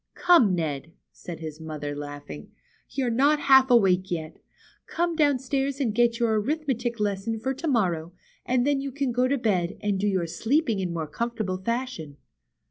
[0.15, 2.49] Come, Ned," said his mother, laughing;
[2.89, 4.37] you're not half awake yet.
[4.87, 8.11] Come downstairs and get your arithmetic lesson for to morrow,
[8.43, 12.17] and then you can go to bed, and do your sleeping in more comfortable fashion."